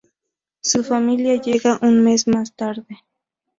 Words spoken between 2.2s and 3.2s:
más tarde.